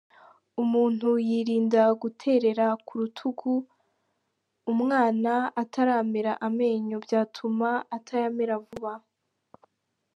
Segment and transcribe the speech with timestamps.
[0.63, 3.53] Umuntu yirinda guterera ku rutugu
[4.71, 8.93] umwana utaramera amenyo, byatuma atayamera vuba.